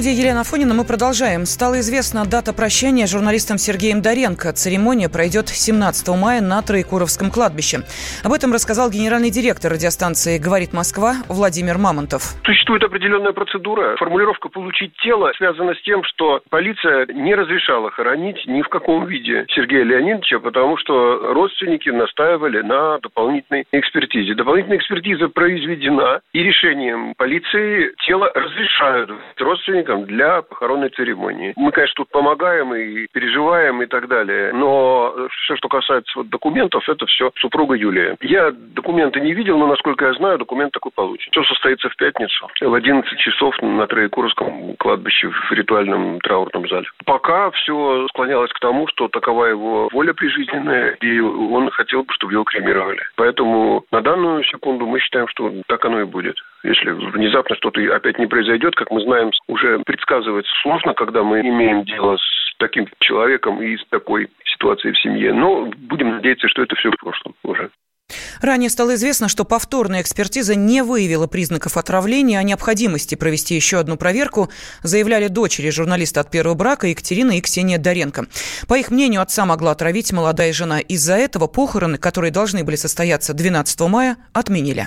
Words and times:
студии 0.00 0.18
Елена 0.18 0.44
Фонина 0.44 0.72
мы 0.72 0.84
продолжаем. 0.86 1.44
Стала 1.44 1.80
известна 1.80 2.24
дата 2.24 2.54
прощания 2.54 3.04
с 3.04 3.12
журналистом 3.12 3.58
Сергеем 3.58 4.00
Доренко. 4.00 4.50
Церемония 4.54 5.10
пройдет 5.10 5.48
17 5.48 6.08
мая 6.16 6.40
на 6.40 6.62
Троекуровском 6.62 7.30
кладбище. 7.30 7.80
Об 8.24 8.32
этом 8.32 8.50
рассказал 8.50 8.88
генеральный 8.88 9.28
директор 9.28 9.70
радиостанции 9.70 10.38
«Говорит 10.38 10.72
Москва» 10.72 11.16
Владимир 11.28 11.76
Мамонтов. 11.76 12.32
Существует 12.46 12.82
определенная 12.82 13.32
процедура. 13.32 13.96
Формулировка 13.98 14.48
«получить 14.48 14.96
тело» 15.04 15.32
связана 15.36 15.74
с 15.74 15.82
тем, 15.82 16.02
что 16.04 16.40
полиция 16.48 17.04
не 17.12 17.34
разрешала 17.34 17.90
хоронить 17.90 18.40
ни 18.46 18.62
в 18.62 18.68
каком 18.70 19.04
виде 19.04 19.44
Сергея 19.50 19.84
Леонидовича, 19.84 20.38
потому 20.38 20.78
что 20.78 21.34
родственники 21.34 21.90
настаивали 21.90 22.62
на 22.62 22.98
дополнительной 23.00 23.66
экспертизе. 23.72 24.32
Дополнительная 24.34 24.78
экспертиза 24.78 25.28
произведена, 25.28 26.22
и 26.32 26.42
решением 26.42 27.12
полиции 27.18 27.92
тело 28.06 28.32
разрешают 28.34 29.10
родственникам 29.36 29.89
для 29.98 30.42
похоронной 30.42 30.90
церемонии. 30.90 31.52
Мы, 31.56 31.72
конечно, 31.72 31.94
тут 31.96 32.10
помогаем 32.10 32.74
и 32.74 33.06
переживаем 33.12 33.82
и 33.82 33.86
так 33.86 34.08
далее, 34.08 34.52
но 34.52 35.14
все, 35.44 35.56
что 35.56 35.68
касается 35.68 36.12
вот 36.18 36.28
документов, 36.28 36.88
это 36.88 37.06
все 37.06 37.30
супруга 37.38 37.74
Юлия. 37.74 38.16
Я 38.20 38.50
документы 38.52 39.20
не 39.20 39.32
видел, 39.32 39.58
но, 39.58 39.66
насколько 39.66 40.06
я 40.06 40.12
знаю, 40.14 40.38
документ 40.38 40.72
такой 40.72 40.92
получен. 40.92 41.30
Все 41.32 41.42
состоится 41.44 41.88
в 41.88 41.96
пятницу 41.96 42.48
в 42.60 42.74
11 42.74 43.18
часов 43.18 43.54
на 43.62 43.86
Троекуровском 43.86 44.76
кладбище 44.76 45.28
в 45.28 45.52
ритуальном 45.52 46.20
траурном 46.20 46.68
зале. 46.68 46.86
Пока 47.04 47.50
все 47.50 48.06
склонялось 48.08 48.52
к 48.52 48.60
тому, 48.60 48.86
что 48.88 49.08
такова 49.08 49.46
его 49.46 49.88
воля 49.92 50.12
прижизненная, 50.12 50.96
и 51.00 51.20
он 51.20 51.70
хотел 51.70 52.04
бы, 52.04 52.12
чтобы 52.14 52.32
его 52.32 52.44
кремировали. 52.44 53.02
Поэтому 53.16 53.84
на 53.90 54.00
данную 54.00 54.44
секунду 54.44 54.86
мы 54.86 55.00
считаем, 55.00 55.28
что 55.28 55.52
так 55.66 55.84
оно 55.84 56.00
и 56.00 56.04
будет. 56.04 56.36
Если 56.62 56.90
внезапно 56.90 57.56
что-то 57.56 57.80
опять 57.94 58.18
не 58.18 58.26
произойдет, 58.26 58.74
как 58.74 58.90
мы 58.90 59.00
знаем, 59.02 59.30
уже 59.48 59.78
предсказывать 59.80 60.46
сложно, 60.62 60.94
когда 60.94 61.22
мы 61.22 61.40
имеем 61.40 61.84
дело 61.84 62.16
с 62.16 62.56
таким 62.58 62.86
человеком 63.00 63.62
и 63.62 63.76
с 63.76 63.84
такой 63.88 64.28
ситуацией 64.44 64.92
в 64.92 65.00
семье. 65.00 65.32
Но 65.32 65.70
будем 65.76 66.10
надеяться, 66.10 66.48
что 66.48 66.62
это 66.62 66.76
все 66.76 66.90
в 66.90 66.96
прошлом 66.96 67.34
уже. 67.42 67.70
Ранее 68.40 68.70
стало 68.70 68.94
известно, 68.94 69.28
что 69.28 69.44
повторная 69.44 70.02
экспертиза 70.02 70.54
не 70.54 70.82
выявила 70.82 71.26
признаков 71.26 71.76
отравления, 71.76 72.38
о 72.38 72.42
необходимости 72.42 73.14
провести 73.14 73.54
еще 73.54 73.78
одну 73.78 73.96
проверку 73.96 74.50
заявляли 74.82 75.28
дочери 75.28 75.70
журналиста 75.70 76.20
от 76.20 76.30
первого 76.30 76.54
брака 76.54 76.86
Екатерина 76.88 77.36
и 77.36 77.40
Ксения 77.40 77.78
Доренко. 77.78 78.26
По 78.68 78.74
их 78.74 78.90
мнению, 78.90 79.22
отца 79.22 79.46
могла 79.46 79.72
отравить 79.72 80.12
молодая 80.12 80.52
жена. 80.52 80.80
Из-за 80.80 81.14
этого 81.14 81.46
похороны, 81.46 81.98
которые 81.98 82.32
должны 82.32 82.64
были 82.64 82.76
состояться 82.76 83.34
12 83.34 83.80
мая, 83.88 84.16
отменили. 84.32 84.86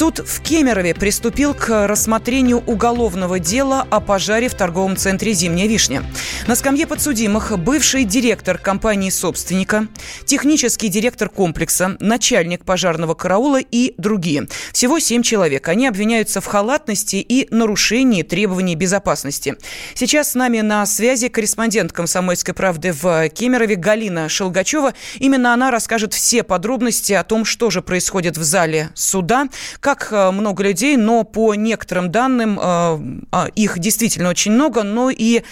Суд 0.00 0.20
в 0.26 0.40
Кемерове 0.40 0.94
приступил 0.94 1.52
к 1.52 1.86
рассмотрению 1.86 2.62
уголовного 2.64 3.38
дела 3.38 3.86
о 3.90 4.00
пожаре 4.00 4.48
в 4.48 4.54
торговом 4.54 4.96
центре 4.96 5.34
«Зимняя 5.34 5.68
вишня». 5.68 6.02
На 6.46 6.56
скамье 6.56 6.86
подсудимых 6.86 7.58
бывший 7.58 8.04
директор 8.04 8.56
компании-собственника, 8.56 9.88
технический 10.24 10.88
директор 10.88 11.28
комплекса, 11.28 11.98
начальник 12.00 12.64
пожарного 12.64 13.12
караула 13.12 13.60
и 13.60 13.92
другие. 13.98 14.48
Всего 14.72 14.98
семь 15.00 15.22
человек. 15.22 15.68
Они 15.68 15.86
обвиняются 15.86 16.40
в 16.40 16.46
халатности 16.46 17.16
и 17.16 17.46
нарушении 17.54 18.22
требований 18.22 18.76
безопасности. 18.76 19.56
Сейчас 19.92 20.30
с 20.30 20.34
нами 20.34 20.62
на 20.62 20.86
связи 20.86 21.28
корреспондент 21.28 21.92
«Комсомольской 21.92 22.54
правды» 22.54 22.94
в 22.94 23.28
Кемерове 23.28 23.76
Галина 23.76 24.30
Шелгачева. 24.30 24.94
Именно 25.18 25.52
она 25.52 25.70
расскажет 25.70 26.14
все 26.14 26.42
подробности 26.42 27.12
о 27.12 27.22
том, 27.22 27.44
что 27.44 27.68
же 27.68 27.82
происходит 27.82 28.38
в 28.38 28.42
зале 28.42 28.88
суда, 28.94 29.46
как 29.80 29.89
э, 30.12 30.30
много 30.30 30.62
людей, 30.62 30.96
но 30.96 31.24
по 31.24 31.54
некоторым 31.54 32.10
данным 32.10 32.58
э, 32.58 32.62
а, 32.62 33.46
их 33.54 33.78
действительно 33.78 34.30
очень 34.30 34.52
много, 34.52 34.82
но 34.82 35.10
и, 35.10 35.42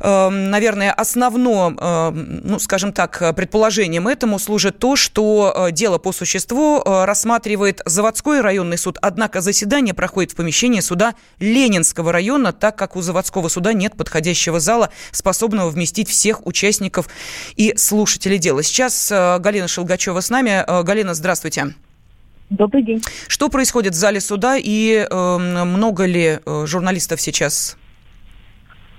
э, 0.00 0.28
наверное, 0.28 0.92
основно, 0.92 2.10
ну, 2.10 2.58
скажем 2.58 2.92
так, 2.92 3.34
предположением 3.34 4.08
этому 4.08 4.38
служит 4.38 4.78
то, 4.78 4.96
что 4.96 5.68
дело 5.72 5.98
по 5.98 6.12
существу 6.12 6.82
рассматривает 6.84 7.80
заводской 7.84 8.40
районный 8.40 8.78
суд, 8.78 8.98
однако 9.02 9.40
заседание 9.40 9.94
проходит 9.94 10.32
в 10.32 10.36
помещении 10.36 10.80
суда 10.80 11.14
Ленинского 11.38 12.12
района, 12.12 12.52
так 12.52 12.76
как 12.76 12.96
у 12.96 13.02
заводского 13.02 13.48
суда 13.48 13.72
нет 13.72 13.96
подходящего 13.96 14.60
зала, 14.60 14.90
способного 15.12 15.70
вместить 15.70 16.08
всех 16.08 16.46
участников 16.46 17.08
и 17.56 17.74
слушателей 17.76 18.38
дела. 18.38 18.62
Сейчас 18.62 19.10
Галина 19.10 19.68
Шелгачева 19.68 20.20
с 20.20 20.30
нами. 20.30 20.64
Галина, 20.82 21.14
здравствуйте. 21.14 21.74
Добрый 22.50 22.82
день. 22.82 23.00
Что 23.28 23.48
происходит 23.48 23.92
в 23.92 23.96
зале 23.96 24.20
суда 24.20 24.56
и 24.56 25.06
э, 25.08 25.38
много 25.38 26.04
ли 26.04 26.38
э, 26.44 26.66
журналистов 26.66 27.20
сейчас? 27.20 27.78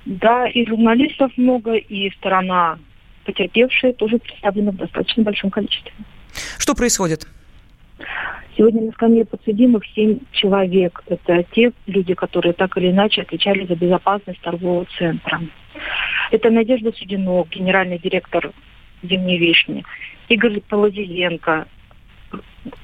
Да, 0.06 0.47
и 0.47 0.66
журналистов 0.66 1.31
много, 1.35 1.75
и 1.75 2.09
сторона 2.11 2.79
потерпевшая 3.25 3.94
тоже 3.94 4.17
представлена 4.19 4.72
в 4.72 4.78
достаточно 4.78 5.23
большом 5.23 5.51
количестве. 5.51 5.91
Что 6.57 6.73
происходит? 6.73 7.28
Сегодня 8.57 8.84
на 8.84 8.91
скамье 8.94 9.25
подсудимых 9.25 9.84
семь 9.95 10.19
человек. 10.31 11.03
Это 11.07 11.44
те 11.51 11.72
люди, 11.88 12.13
которые 12.13 12.53
так 12.53 12.78
или 12.78 12.91
иначе 12.91 13.22
отвечали 13.22 13.66
за 13.66 13.75
безопасность 13.75 14.41
торгового 14.41 14.88
центра. 14.97 15.41
Это 16.31 16.50
Надежда 16.50 16.94
Судинок, 16.94 17.50
генеральный 17.50 18.00
директор 18.00 18.51
«Зимней 19.03 19.38
вишни», 19.38 19.84
Игорь 20.29 20.61
Полозиенко, 20.61 21.67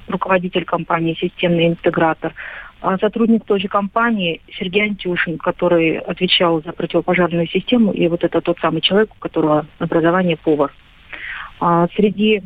руководитель 0.08 0.64
компании 0.64 1.14
«Системный 1.14 1.68
интегратор», 1.68 2.34
а 2.80 2.96
сотрудник 2.98 3.44
той 3.44 3.58
же 3.60 3.68
компании 3.68 4.40
Сергей 4.52 4.84
Антюшин, 4.84 5.38
который 5.38 5.98
отвечал 5.98 6.62
за 6.62 6.72
противопожарную 6.72 7.48
систему, 7.48 7.92
и 7.92 8.06
вот 8.06 8.22
это 8.22 8.40
тот 8.40 8.58
самый 8.60 8.80
человек, 8.80 9.10
у 9.16 9.18
которого 9.18 9.66
образование 9.78 10.36
повар. 10.36 10.72
А 11.60 11.88
среди 11.96 12.42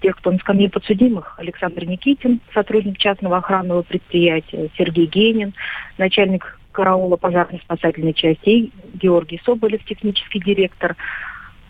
тех, 0.00 0.16
кто 0.16 0.30
на 0.30 0.38
скамье 0.38 0.68
подсудимых, 0.68 1.34
Александр 1.38 1.84
Никитин, 1.84 2.40
сотрудник 2.54 2.98
частного 2.98 3.38
охранного 3.38 3.82
предприятия, 3.82 4.68
Сергей 4.76 5.06
Генин, 5.06 5.54
начальник 5.98 6.58
караула 6.72 7.16
пожарно-спасательной 7.16 8.14
части, 8.14 8.72
Георгий 8.94 9.40
Соболев, 9.44 9.84
технический 9.84 10.40
директор 10.40 10.96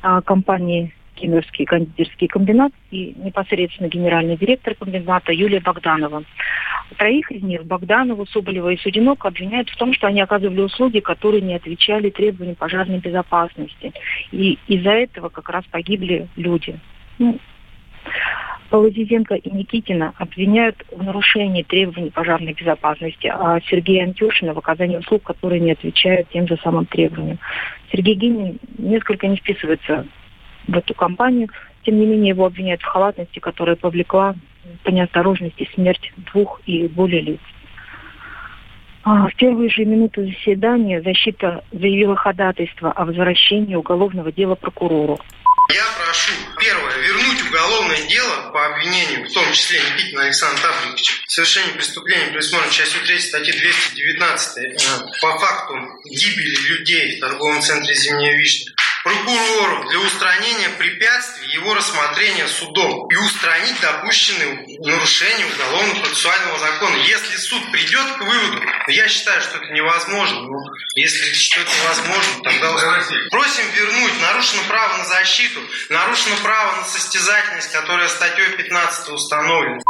а, 0.00 0.22
компании 0.22 0.94
Кемеровский 1.14 1.64
кондитерский 1.64 2.28
комбинат 2.28 2.72
и 2.90 3.14
непосредственно 3.16 3.88
генеральный 3.88 4.36
директор 4.36 4.74
комбината 4.74 5.32
Юлия 5.32 5.60
Богданова. 5.60 6.24
Троих 6.96 7.30
из 7.30 7.42
них, 7.42 7.64
Богданову, 7.64 8.26
Соболева 8.26 8.70
и 8.70 8.78
Судинок, 8.78 9.24
обвиняют 9.24 9.70
в 9.70 9.76
том, 9.76 9.94
что 9.94 10.06
они 10.06 10.20
оказывали 10.20 10.60
услуги, 10.60 11.00
которые 11.00 11.40
не 11.40 11.54
отвечали 11.54 12.10
требованиям 12.10 12.56
пожарной 12.56 12.98
безопасности. 12.98 13.92
И 14.30 14.58
из-за 14.66 14.90
этого 14.90 15.28
как 15.28 15.48
раз 15.48 15.64
погибли 15.70 16.28
люди. 16.36 16.78
Ну, 17.18 17.38
и 18.72 19.50
Никитина 19.50 20.14
обвиняют 20.16 20.82
в 20.90 21.02
нарушении 21.02 21.62
требований 21.62 22.10
пожарной 22.10 22.54
безопасности, 22.54 23.26
а 23.26 23.60
Сергея 23.68 24.04
Антюшина 24.04 24.54
в 24.54 24.58
оказании 24.58 24.96
услуг, 24.96 25.24
которые 25.24 25.60
не 25.60 25.72
отвечают 25.72 26.30
тем 26.30 26.48
же 26.48 26.56
самым 26.62 26.86
требованиям. 26.86 27.38
Сергей 27.90 28.14
Гинин 28.14 28.58
несколько 28.78 29.28
не 29.28 29.36
вписывается 29.36 30.06
в 30.66 30.76
эту 30.76 30.94
компанию. 30.94 31.48
Тем 31.84 31.98
не 31.98 32.06
менее, 32.06 32.30
его 32.30 32.46
обвиняют 32.46 32.82
в 32.82 32.86
халатности, 32.86 33.38
которая 33.38 33.76
повлекла 33.76 34.34
по 34.84 34.90
неосторожности 34.90 35.68
смерть 35.74 36.12
двух 36.32 36.60
и 36.66 36.86
более 36.86 37.22
лиц. 37.22 37.40
А 39.04 39.26
в 39.26 39.34
первые 39.34 39.68
же 39.68 39.84
минуты 39.84 40.24
заседания 40.24 41.02
защита 41.02 41.64
заявила 41.72 42.14
ходатайство 42.14 42.92
о 42.92 43.04
возвращении 43.04 43.74
уголовного 43.74 44.30
дела 44.30 44.54
прокурору. 44.54 45.18
Я 45.70 45.84
прошу, 46.04 46.32
первое, 46.60 46.98
вернуть 46.98 47.42
уголовное 47.48 48.02
дело 48.08 48.50
по 48.52 48.66
обвинению, 48.66 49.28
в 49.28 49.32
том 49.32 49.44
числе 49.52 49.80
Никитина 49.80 50.24
Александра 50.24 50.60
Тавриковича, 50.60 51.14
в 51.26 51.32
совершении 51.32 51.72
преступления, 51.72 52.26
предусмотренного 52.26 52.74
частью 52.74 53.00
3 53.06 53.18
статьи 53.18 53.52
219 53.52 54.58
э, 54.58 54.76
по 55.22 55.38
факту 55.38 55.74
гибели 56.10 56.56
людей 56.68 57.16
в 57.16 57.20
торговом 57.20 57.60
центре 57.62 57.94
«Зимняя 57.94 58.36
вишня», 58.36 58.72
прокурору 59.12 59.88
для 59.88 59.98
устранения 60.00 60.68
препятствий 60.78 61.48
его 61.52 61.74
рассмотрения 61.74 62.46
судом 62.46 63.08
и 63.08 63.16
устранить 63.16 63.80
допущенные 63.80 64.66
нарушения 64.80 65.46
уголовно-процессуального 65.46 66.58
закона. 66.58 66.96
Если 67.04 67.36
суд 67.36 67.62
придет 67.72 68.06
к 68.18 68.20
выводу, 68.20 68.62
я 68.88 69.08
считаю, 69.08 69.40
что 69.42 69.58
это 69.58 69.72
невозможно, 69.72 70.40
но 70.42 70.58
если 70.96 71.32
что-то 71.34 71.70
невозможно, 71.82 72.42
тогда 72.42 72.74
просим 73.30 73.64
вернуть. 73.76 74.12
Нарушено 74.20 74.62
право 74.68 74.98
на 74.98 75.04
защиту, 75.04 75.60
нарушено 75.90 76.36
право 76.42 76.76
на 76.76 76.84
состязательность, 76.84 77.72
которая 77.72 78.08
статьей 78.08 78.56
15 78.56 79.10
установлена. 79.10 79.80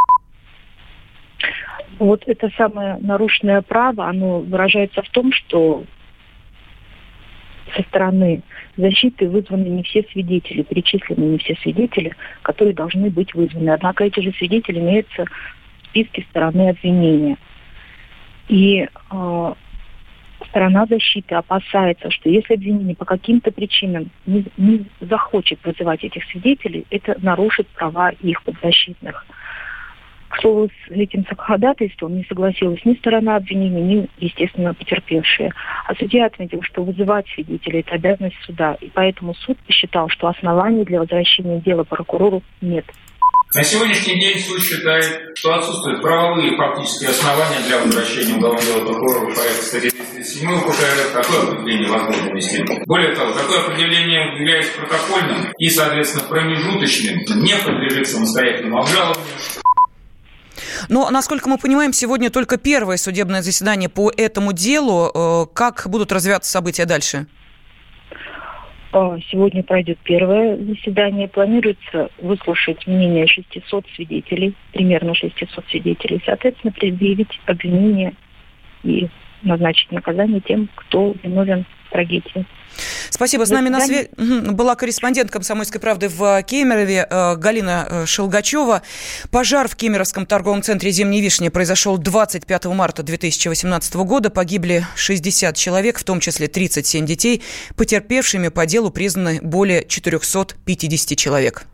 Вот 1.98 2.22
это 2.26 2.48
самое 2.56 2.96
нарушенное 3.00 3.62
право, 3.62 4.08
оно 4.08 4.40
выражается 4.40 5.02
в 5.02 5.08
том, 5.10 5.32
что 5.32 5.84
со 7.74 7.82
стороны 7.82 8.42
защиты 8.76 9.28
вызваны 9.28 9.66
не 9.66 9.82
все 9.82 10.02
свидетели, 10.12 10.62
перечислены 10.62 11.24
не 11.24 11.38
все 11.38 11.54
свидетели, 11.56 12.14
которые 12.42 12.74
должны 12.74 13.10
быть 13.10 13.34
вызваны. 13.34 13.70
Однако 13.70 14.04
эти 14.04 14.20
же 14.20 14.32
свидетели 14.32 14.78
имеются 14.78 15.24
в 15.24 15.86
списке 15.88 16.24
стороны 16.30 16.70
обвинения. 16.70 17.36
И 18.48 18.88
э, 19.10 19.54
сторона 20.48 20.86
защиты 20.86 21.34
опасается, 21.34 22.10
что 22.10 22.28
если 22.28 22.54
обвинение 22.54 22.96
по 22.96 23.04
каким-то 23.04 23.50
причинам 23.52 24.10
не, 24.26 24.44
не 24.56 24.86
захочет 25.00 25.58
вызывать 25.64 26.04
этих 26.04 26.24
свидетелей, 26.24 26.86
это 26.90 27.16
нарушит 27.22 27.66
права 27.68 28.10
их 28.10 28.42
подзащитных. 28.42 29.26
К 30.32 30.40
слову, 30.40 30.70
с 30.88 30.90
этим 30.90 31.26
ходатайством 31.36 32.16
не 32.16 32.24
согласилась 32.24 32.82
ни 32.86 32.94
сторона 32.94 33.36
обвинения, 33.36 33.82
ни, 33.82 34.08
естественно, 34.18 34.72
потерпевшие. 34.72 35.52
А 35.86 35.94
судья 35.94 36.24
отметил, 36.24 36.62
что 36.62 36.82
вызывать 36.82 37.26
свидетелей– 37.28 37.80
это 37.86 37.96
обязанность 37.96 38.38
суда, 38.46 38.78
и 38.80 38.88
поэтому 38.88 39.34
суд 39.34 39.58
посчитал, 39.66 40.08
что 40.08 40.28
оснований 40.28 40.84
для 40.86 41.00
возвращения 41.00 41.60
дела 41.60 41.84
прокурору 41.84 42.42
нет. 42.62 42.86
На 43.54 43.62
сегодняшний 43.62 44.18
день 44.18 44.38
суд 44.38 44.62
считает, 44.62 45.36
что 45.36 45.54
отсутствуют 45.54 46.00
правовые 46.00 46.56
фактические 46.56 47.10
основания 47.10 47.60
для 47.66 47.82
возвращения 47.82 48.34
уголовного 48.34 48.64
дела 48.64 48.86
прокурора 48.86 49.30
в 49.30 49.36
порядке 49.36 49.62
статьи 49.62 49.90
37 49.90 50.50
УПК 50.50 50.80
РФ. 50.80 51.12
Такое 51.12 51.42
определение 51.42 51.90
возможно 51.90 52.32
ввести. 52.32 52.64
Более 52.86 53.14
того, 53.14 53.32
такое 53.32 53.60
определение 53.60 54.40
является 54.40 54.80
протокольным 54.80 55.52
и, 55.58 55.68
соответственно, 55.68 56.24
промежуточным, 56.30 57.18
не 57.42 57.54
подлежит 57.62 58.08
самостоятельному 58.08 58.78
обжалованию. 58.78 59.26
Но, 60.88 61.10
насколько 61.10 61.48
мы 61.48 61.58
понимаем, 61.58 61.92
сегодня 61.92 62.30
только 62.30 62.56
первое 62.56 62.96
судебное 62.96 63.42
заседание 63.42 63.88
по 63.88 64.10
этому 64.16 64.52
делу. 64.52 65.10
Э, 65.14 65.46
как 65.52 65.86
будут 65.88 66.12
развиваться 66.12 66.50
события 66.50 66.84
дальше? 66.84 67.26
А, 68.92 69.16
сегодня 69.30 69.62
пройдет 69.62 69.98
первое 70.04 70.56
заседание. 70.58 71.26
Планируется 71.26 72.10
выслушать 72.18 72.86
мнение 72.86 73.26
600 73.26 73.86
свидетелей, 73.96 74.54
примерно 74.72 75.14
600 75.14 75.64
свидетелей, 75.70 76.22
соответственно, 76.26 76.72
предъявить 76.72 77.40
обвинение 77.46 78.12
и 78.84 79.08
назначить 79.42 79.90
наказание 79.92 80.40
тем, 80.40 80.68
кто 80.74 81.14
виновен 81.22 81.64
в 81.86 81.92
трагедии. 81.92 82.46
Спасибо. 83.10 83.44
С 83.44 83.50
нами 83.50 83.68
на 83.68 83.80
связи 83.80 84.08
была 84.16 84.74
корреспондент 84.74 85.30
«Комсомольской 85.30 85.80
правды» 85.80 86.08
в 86.08 86.42
Кемерове 86.42 87.06
э, 87.08 87.36
Галина 87.36 87.86
э, 87.88 88.06
Шелгачева. 88.06 88.82
Пожар 89.30 89.68
в 89.68 89.76
Кемеровском 89.76 90.26
торговом 90.26 90.62
центре 90.62 90.90
«Зимняя 90.90 91.22
вишня» 91.22 91.50
произошел 91.50 91.98
25 91.98 92.64
марта 92.66 93.02
2018 93.02 93.94
года. 93.96 94.30
Погибли 94.30 94.86
60 94.96 95.54
человек, 95.56 95.98
в 95.98 96.04
том 96.04 96.20
числе 96.20 96.48
37 96.48 97.04
детей. 97.04 97.42
Потерпевшими 97.76 98.48
по 98.48 98.64
делу 98.66 98.90
признаны 98.90 99.40
более 99.42 99.84
450 99.86 101.18
человек. 101.18 101.66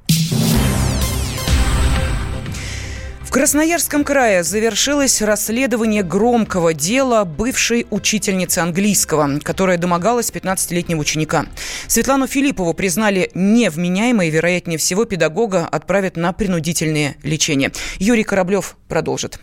В 3.29 3.31
Красноярском 3.31 4.05
крае 4.05 4.43
завершилось 4.43 5.21
расследование 5.21 6.03
громкого 6.03 6.73
дела 6.73 7.27
бывшей 7.27 7.87
учительницы 7.91 8.61
английского, 8.61 9.39
которая 9.41 9.77
домогалась 9.77 10.31
15-летнего 10.31 10.99
ученика. 10.99 11.45
Светлану 11.89 12.27
Филиппову 12.27 12.73
признали 12.73 13.31
невменяемой, 13.35 14.31
вероятнее 14.31 14.79
всего, 14.79 15.05
педагога 15.05 15.67
отправят 15.67 16.17
на 16.17 16.33
принудительное 16.33 17.17
лечение. 17.23 17.71
Юрий 17.99 18.25
Кораблев 18.25 18.77
продолжит. 18.89 19.39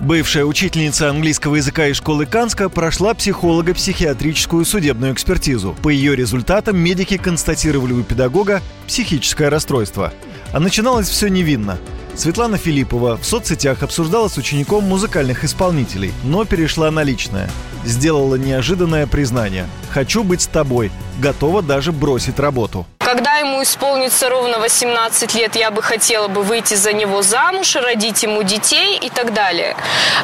Бывшая 0.00 0.44
учительница 0.44 1.08
английского 1.08 1.54
языка 1.54 1.86
из 1.86 1.98
школы 1.98 2.26
Канска 2.26 2.68
прошла 2.68 3.14
психолого-психиатрическую 3.14 4.64
судебную 4.64 5.12
экспертизу. 5.12 5.76
По 5.84 5.88
ее 5.88 6.16
результатам 6.16 6.78
медики 6.78 7.16
констатировали 7.16 7.92
у 7.92 8.02
педагога 8.02 8.60
психическое 8.88 9.50
расстройство. 9.50 10.12
А 10.52 10.58
начиналось 10.58 11.08
все 11.08 11.28
невинно. 11.28 11.78
Светлана 12.20 12.58
Филиппова 12.58 13.16
в 13.16 13.24
соцсетях 13.24 13.82
обсуждала 13.82 14.28
с 14.28 14.36
учеником 14.36 14.84
музыкальных 14.84 15.42
исполнителей, 15.42 16.12
но 16.22 16.44
перешла 16.44 16.90
на 16.90 17.02
личное. 17.02 17.48
Сделала 17.82 18.34
неожиданное 18.34 19.06
признание. 19.06 19.66
«Хочу 19.90 20.22
быть 20.22 20.42
с 20.42 20.46
тобой. 20.46 20.92
Готова 21.18 21.62
даже 21.62 21.92
бросить 21.92 22.38
работу». 22.38 22.84
Когда 22.98 23.38
ему 23.38 23.62
исполнится 23.62 24.28
ровно 24.28 24.58
18 24.58 25.34
лет, 25.34 25.56
я 25.56 25.70
бы 25.70 25.80
хотела 25.80 26.28
бы 26.28 26.42
выйти 26.42 26.74
за 26.74 26.92
него 26.92 27.22
замуж, 27.22 27.74
родить 27.76 28.22
ему 28.22 28.42
детей 28.42 28.98
и 28.98 29.08
так 29.08 29.32
далее. 29.32 29.74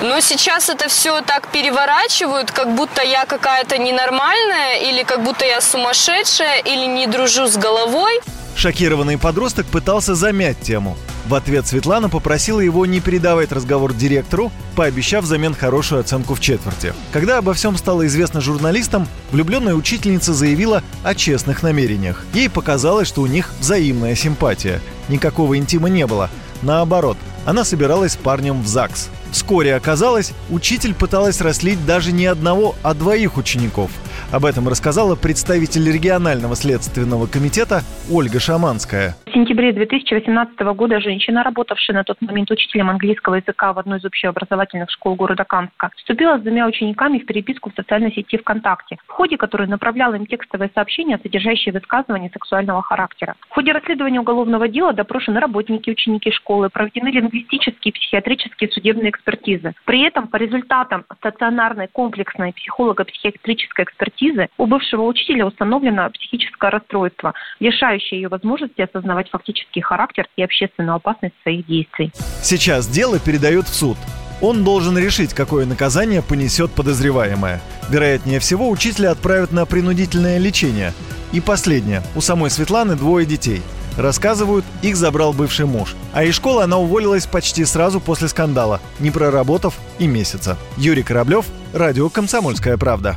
Но 0.03 0.21
сейчас 0.21 0.69
это 0.69 0.91
все 0.91 1.23
так 1.23 1.49
переворачивают, 1.49 2.51
как 2.51 2.75
будто 2.75 3.03
я 3.03 3.25
какая-то 3.25 3.79
ненормальная, 3.79 4.81
или 4.81 5.03
как 5.03 5.25
будто 5.25 5.47
я 5.47 5.63
сумасшедшая, 5.63 6.59
или 6.59 6.85
не 6.85 7.07
дружу 7.07 7.47
с 7.47 7.57
головой. 7.57 8.21
Шокированный 8.55 9.17
подросток 9.17 9.65
пытался 9.65 10.15
замять 10.15 10.61
тему. 10.61 10.99
В 11.29 11.35
ответ 11.35 11.67
Светлана 11.67 12.09
попросила 12.09 12.61
его 12.61 12.87
не 12.87 13.01
передавать 13.01 13.51
разговор 13.51 13.93
директору, 13.93 14.53
пообещав 14.77 15.25
взамен 15.25 15.55
хорошую 15.55 16.01
оценку 16.01 16.37
в 16.37 16.41
четверти. 16.41 16.95
Когда 17.11 17.39
обо 17.39 17.53
всем 17.53 17.77
стало 17.77 18.07
известно 18.07 18.41
журналистам, 18.41 19.09
влюбленная 19.33 19.75
учительница 19.75 20.33
заявила 20.33 20.85
о 21.03 21.17
честных 21.17 21.65
намерениях. 21.65 22.25
Ей 22.33 22.49
показалось, 22.49 23.09
что 23.09 23.23
у 23.23 23.27
них 23.27 23.51
взаимная 23.59 24.15
симпатия. 24.15 24.81
Никакого 25.09 25.59
интима 25.59 25.89
не 25.89 26.07
было. 26.07 26.31
Наоборот, 26.63 27.17
она 27.45 27.65
собиралась 27.65 28.13
с 28.13 28.17
парнем 28.17 28.63
в 28.63 28.69
ЗАГС. 28.69 29.11
Вскоре 29.33 29.75
оказалось, 29.75 30.33
учитель 30.51 30.95
пыталась 30.95 31.41
расслить 31.41 31.85
даже 31.87 32.13
не 32.13 32.27
одного, 32.27 32.75
а 32.83 32.95
двоих 32.95 33.37
учеников– 33.37 33.91
об 34.33 34.45
этом 34.45 34.69
рассказала 34.69 35.15
представитель 35.15 35.91
регионального 35.91 36.57
следственного 36.57 37.27
комитета 37.27 37.83
Ольга 38.11 38.41
Шаманская. 38.41 39.15
В 39.27 39.33
сентябре 39.33 39.73
2018 39.73 40.59
года 40.75 41.01
женщина, 41.01 41.45
работавшая 41.45 41.97
на 41.97 42.05
тот 42.05 42.21
момент 42.21 42.51
учителем 42.51 42.91
английского 42.91 43.37
языка 43.37 43.73
в 43.73 43.79
одной 43.79 43.99
из 43.99 44.05
общеобразовательных 44.05 44.91
школ 44.91 45.15
города 45.15 45.45
Канска, 45.45 45.91
вступила 45.97 46.39
с 46.39 46.43
двумя 46.43 46.67
учениками 46.67 47.19
в 47.19 47.27
переписку 47.27 47.71
в 47.71 47.75
социальной 47.75 48.13
сети 48.13 48.37
ВКонтакте, 48.39 48.99
в 49.07 49.13
ходе 49.13 49.37
которой 49.37 49.69
направляла 49.69 50.15
им 50.15 50.27
текстовые 50.27 50.71
сообщения, 50.75 51.21
содержащие 51.23 51.73
высказывания 51.73 52.31
сексуального 52.33 52.83
характера. 52.83 53.37
В 53.49 53.55
ходе 53.55 53.73
расследования 53.73 54.21
уголовного 54.21 54.69
дела 54.69 54.93
допрошены 54.93 55.39
работники 55.39 55.91
ученики 55.91 56.33
школы, 56.33 56.69
проведены 56.69 57.09
лингвистические, 57.09 57.93
психиатрические 57.93 58.71
судебные 58.71 59.13
экспертизы. 59.17 59.73
При 59.85 60.07
этом 60.07 60.29
по 60.29 60.37
результатам 60.37 61.05
стационарной 61.19 61.89
комплексной 61.89 62.53
психолого-психиатрической 62.53 63.85
экспертизы 63.85 64.49
у 64.59 64.67
бывшего 64.67 65.03
учителя 65.03 65.47
установлено 65.47 66.11
психическое 66.11 66.71
расстройство, 66.71 67.35
лишающее 67.61 68.21
ее 68.21 68.29
возможности 68.29 68.81
осознавать 68.83 69.31
фактический 69.31 69.81
характер 69.81 70.27
и 70.37 70.43
общественную 70.43 70.97
опасность 70.97 71.35
своих 71.43 71.67
действий. 71.67 72.13
Сейчас 72.43 72.87
дело 72.87 73.19
передают 73.19 73.67
в 73.67 73.75
суд. 73.75 73.97
Он 74.43 74.65
должен 74.65 74.99
решить, 74.99 75.33
какое 75.33 75.65
наказание 75.65 76.23
понесет 76.23 76.71
подозреваемая. 76.73 77.61
Вероятнее 77.89 78.39
всего, 78.39 78.69
учителя 78.69 79.13
отправят 79.13 79.51
на 79.51 79.65
принудительное 79.65 80.39
лечение. 80.39 80.93
И 81.33 81.41
последнее. 81.41 82.03
У 82.15 82.21
самой 82.21 82.51
Светланы 82.51 82.97
двое 82.97 83.27
детей. 83.27 83.63
Рассказывают, 83.97 84.65
их 84.83 84.97
забрал 84.97 85.33
бывший 85.33 85.67
муж. 85.67 85.95
А 86.13 86.25
из 86.25 86.35
школы 86.35 86.63
она 86.63 86.79
уволилась 86.79 87.27
почти 87.27 87.65
сразу 87.65 88.01
после 88.01 88.29
скандала, 88.29 88.81
не 88.99 89.11
проработав 89.11 89.79
и 89.99 90.07
месяца. 90.07 90.57
Юрий 90.77 91.03
Кораблев, 91.03 91.47
Радио 91.73 92.09
«Комсомольская 92.09 92.77
правда». 92.77 93.17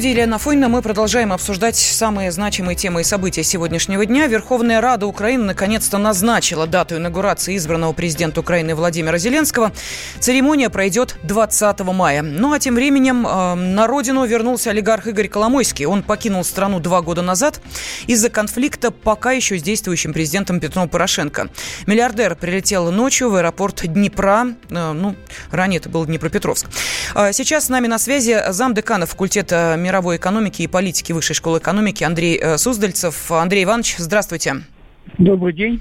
Студии 0.00 0.14
Елена 0.14 0.38
Фойна 0.38 0.70
мы 0.70 0.80
продолжаем 0.80 1.30
обсуждать 1.30 1.76
самые 1.76 2.32
значимые 2.32 2.74
темы 2.74 3.02
и 3.02 3.04
события 3.04 3.42
сегодняшнего 3.42 4.06
дня. 4.06 4.28
Верховная 4.28 4.80
Рада 4.80 5.06
Украины 5.06 5.44
наконец-то 5.44 5.98
назначила 5.98 6.66
дату 6.66 6.96
инаугурации 6.96 7.54
избранного 7.58 7.92
президента 7.92 8.40
Украины 8.40 8.74
Владимира 8.74 9.18
Зеленского. 9.18 9.72
Церемония 10.18 10.70
пройдет 10.70 11.18
20 11.24 11.80
мая. 11.80 12.22
Ну 12.22 12.54
а 12.54 12.58
тем 12.58 12.76
временем 12.76 13.26
э, 13.26 13.54
на 13.56 13.86
родину 13.86 14.24
вернулся 14.24 14.70
олигарх 14.70 15.06
Игорь 15.06 15.28
Коломойский. 15.28 15.84
Он 15.84 16.02
покинул 16.02 16.44
страну 16.44 16.80
два 16.80 17.02
года 17.02 17.20
назад 17.20 17.60
из-за 18.06 18.30
конфликта 18.30 18.92
пока 18.92 19.32
еще 19.32 19.58
с 19.58 19.62
действующим 19.62 20.14
президентом 20.14 20.60
Петром 20.60 20.88
Порошенко. 20.88 21.50
Миллиардер 21.84 22.36
прилетел 22.36 22.90
ночью 22.90 23.28
в 23.28 23.34
аэропорт 23.34 23.82
Днепра. 23.84 24.46
Э, 24.70 24.92
ну, 24.92 25.14
ранее 25.50 25.78
это 25.78 25.90
был 25.90 26.06
Днепропетровск. 26.06 26.68
Э, 27.14 27.34
сейчас 27.34 27.66
с 27.66 27.68
нами 27.68 27.86
на 27.86 27.98
связи 27.98 28.44
замдекана 28.48 29.04
факультета 29.04 29.76
мировой 29.90 30.18
экономики 30.18 30.62
и 30.62 30.68
политики 30.68 31.10
Высшей 31.10 31.34
школы 31.34 31.58
экономики 31.58 32.04
Андрей 32.04 32.38
э, 32.40 32.58
Суздальцев. 32.58 33.32
Андрей 33.32 33.64
Иванович, 33.64 33.96
здравствуйте. 33.98 34.62
Добрый 35.18 35.52
день. 35.52 35.80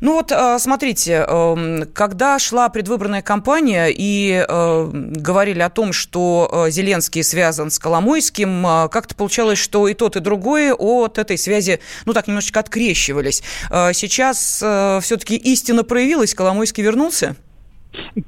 Ну 0.00 0.14
вот, 0.14 0.30
э, 0.30 0.56
смотрите, 0.60 1.26
эм, 1.26 1.82
когда 1.92 2.38
шла 2.38 2.68
предвыборная 2.68 3.22
кампания 3.22 3.88
и 3.88 4.46
э, 4.48 4.90
говорили 4.92 5.62
о 5.62 5.68
том, 5.68 5.92
что 5.92 6.66
Зеленский 6.70 7.24
связан 7.24 7.72
с 7.72 7.80
Коломойским, 7.80 8.62
как-то 8.88 9.16
получалось, 9.16 9.58
что 9.58 9.88
и 9.88 9.94
тот, 9.94 10.14
и 10.14 10.20
другое 10.20 10.72
от 10.72 11.18
этой 11.18 11.36
связи, 11.36 11.80
ну 12.04 12.12
так, 12.12 12.28
немножечко 12.28 12.60
открещивались. 12.60 13.42
Сейчас 13.68 14.58
все-таки 15.02 15.34
истина 15.34 15.82
проявилась, 15.82 16.34
Коломойский 16.34 16.84
вернулся? 16.84 17.34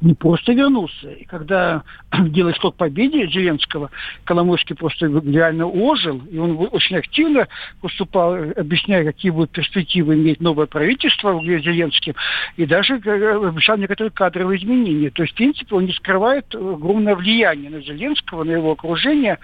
Не 0.00 0.14
просто 0.14 0.52
вернулся. 0.52 1.10
И 1.10 1.24
когда 1.24 1.82
дело 2.12 2.54
шло 2.54 2.72
к 2.72 2.76
победе 2.76 3.26
Зеленского, 3.26 3.90
Коломойский 4.24 4.76
просто 4.76 5.06
реально 5.06 5.66
ожил, 5.66 6.20
и 6.30 6.38
он 6.38 6.68
очень 6.70 6.96
активно 6.96 7.48
поступал, 7.80 8.34
объясняя, 8.56 9.04
какие 9.04 9.30
будут 9.30 9.50
перспективы 9.50 10.14
иметь 10.14 10.40
новое 10.40 10.66
правительство 10.66 11.32
в 11.32 11.44
Зеленским, 11.44 12.14
и 12.56 12.66
даже 12.66 12.98
э, 12.98 13.48
обещал 13.48 13.76
некоторые 13.76 14.10
кадровые 14.10 14.58
изменения. 14.58 15.10
То 15.10 15.22
есть, 15.22 15.34
в 15.34 15.36
принципе, 15.36 15.74
он 15.74 15.86
не 15.86 15.92
скрывает 15.92 16.54
огромное 16.54 17.14
влияние 17.14 17.70
на 17.70 17.80
Зеленского, 17.80 18.44
на 18.44 18.52
его 18.52 18.72
окружение, 18.72 19.38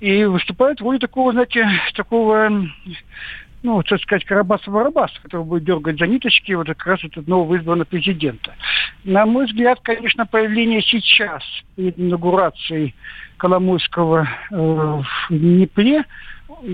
и 0.00 0.24
выступает 0.24 0.80
в 0.80 0.84
роли 0.84 0.98
такого, 0.98 1.32
знаете, 1.32 1.68
такого 1.94 2.50
ну, 3.62 3.82
так 3.82 4.00
сказать, 4.00 4.24
Карабаса-Барабаса, 4.24 5.20
который 5.22 5.44
будет 5.44 5.64
дергать 5.64 5.98
за 5.98 6.06
ниточки 6.06 6.52
вот 6.52 6.66
как 6.68 6.86
раз 6.86 7.04
этот 7.04 7.28
нового 7.28 7.58
избранного 7.58 7.86
президента. 7.86 8.54
На 9.04 9.26
мой 9.26 9.46
взгляд, 9.46 9.80
конечно, 9.82 10.26
появление 10.26 10.80
сейчас, 10.82 11.42
перед 11.76 11.98
инаугурацией 11.98 12.94
Коломойского 13.36 14.28
э, 14.50 14.56
в 14.56 15.04
Днепре, 15.30 16.04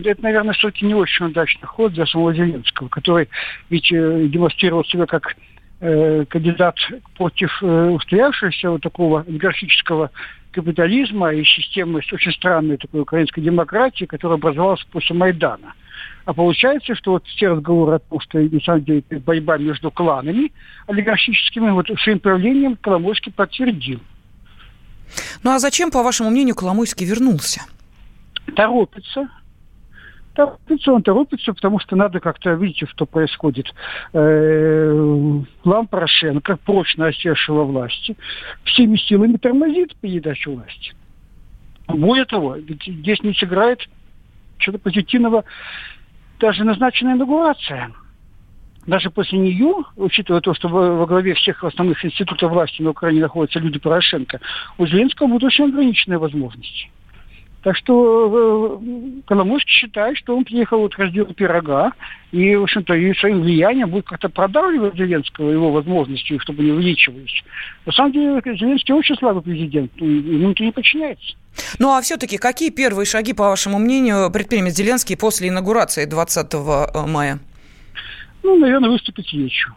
это, 0.04 0.22
наверное, 0.22 0.54
все-таки 0.54 0.86
не 0.86 0.94
очень 0.94 1.26
удачный 1.26 1.66
ход 1.66 1.92
для 1.92 2.06
самого 2.06 2.34
Зеленского, 2.34 2.88
который 2.88 3.28
ведь 3.68 3.90
э, 3.92 4.26
демонстрировал 4.28 4.84
себя 4.84 5.06
как 5.06 5.36
э, 5.80 6.24
кандидат 6.28 6.76
против 7.16 7.50
э, 7.62 7.88
устоявшегося 7.90 8.70
вот 8.70 8.82
такого 8.82 9.24
олигархического 9.26 10.10
капитализма 10.52 11.32
и 11.32 11.44
системы 11.44 12.00
очень 12.12 12.32
странной 12.32 12.76
такой 12.78 13.00
украинской 13.02 13.40
демократии, 13.40 14.04
которая 14.04 14.38
образовалась 14.38 14.84
после 14.84 15.16
Майдана– 15.16 15.74
а 16.26 16.34
получается, 16.34 16.96
что 16.96 17.12
вот 17.12 17.26
все 17.28 17.48
разговоры 17.48 17.94
о 17.94 17.98
том, 18.00 18.20
что 18.20 18.38
на 18.38 18.60
самом 18.60 18.84
деле 18.84 19.02
борьба 19.24 19.58
между 19.58 19.92
кланами 19.92 20.52
олигархическими, 20.88 21.70
вот 21.70 21.86
своим 22.02 22.18
правлением 22.18 22.76
Коломойский 22.76 23.32
подтвердил. 23.32 24.00
Ну 25.44 25.52
а 25.52 25.60
зачем, 25.60 25.92
по 25.92 26.02
вашему 26.02 26.30
мнению, 26.30 26.56
Коломойский 26.56 27.06
вернулся? 27.06 27.62
Торопится. 28.56 29.28
Торопится, 30.34 30.92
он 30.92 31.02
торопится, 31.04 31.52
потому 31.52 31.78
что 31.78 31.94
надо 31.94 32.18
как-то, 32.18 32.54
видите, 32.54 32.86
что 32.86 33.06
происходит. 33.06 33.72
Э, 34.12 35.40
план 35.62 35.86
Порошенко, 35.86 36.56
прочно 36.56 37.06
осевшего 37.06 37.62
власти, 37.62 38.16
всеми 38.64 38.96
силами 38.96 39.36
тормозит 39.36 39.94
передачу 39.96 40.54
власти. 40.54 40.92
Более 41.86 42.24
того, 42.24 42.56
ведь 42.56 42.82
здесь 42.84 43.22
не 43.22 43.32
сыграет 43.32 43.78
что-то 44.58 44.78
позитивного 44.78 45.44
даже 46.38 46.64
назначена 46.64 47.12
инаугурация. 47.12 47.92
Даже 48.86 49.10
после 49.10 49.38
нее, 49.38 49.74
учитывая 49.96 50.40
то, 50.40 50.54
что 50.54 50.68
во 50.68 51.06
главе 51.06 51.34
всех 51.34 51.64
основных 51.64 52.04
институтов 52.04 52.52
власти 52.52 52.82
на 52.82 52.90
Украине 52.90 53.22
находятся 53.22 53.58
люди 53.58 53.80
Порошенко, 53.80 54.40
у 54.78 54.86
Зеленского 54.86 55.26
будут 55.26 55.44
очень 55.44 55.64
ограниченные 55.64 56.18
возможности. 56.18 56.88
Так 57.66 57.76
что 57.76 58.80
э, 58.80 59.22
Коломойский 59.26 59.72
считает, 59.72 60.16
что 60.18 60.36
он 60.36 60.44
приехал 60.44 60.78
вот 60.78 60.94
к 60.94 60.98
разделу 61.00 61.34
пирога, 61.34 61.94
и, 62.30 62.54
в 62.54 62.62
общем-то, 62.62 62.94
и 62.94 63.12
своим 63.14 63.40
влиянием 63.40 63.90
будет 63.90 64.06
как-то 64.06 64.28
продавливать 64.28 64.94
Зеленского, 64.94 65.50
его 65.50 65.72
возможности, 65.72 66.38
чтобы 66.38 66.62
не 66.62 66.70
увеличивались. 66.70 67.42
На 67.84 67.90
самом 67.90 68.12
деле, 68.12 68.40
Зеленский 68.44 68.94
очень 68.94 69.16
слабый 69.16 69.42
президент, 69.42 69.90
ему 69.96 70.50
никто 70.50 70.62
не 70.62 70.70
подчиняется. 70.70 71.34
Ну 71.78 71.94
а 71.94 72.00
все-таки 72.00 72.38
какие 72.38 72.70
первые 72.70 73.06
шаги, 73.06 73.32
по 73.32 73.48
вашему 73.48 73.78
мнению, 73.78 74.30
предпримет 74.30 74.74
Зеленский 74.74 75.16
после 75.16 75.48
инаугурации 75.48 76.04
20 76.04 76.54
э, 76.54 77.06
мая? 77.06 77.38
Ну, 78.42 78.58
наверное, 78.58 78.90
выступить 78.90 79.32
речью. 79.32 79.74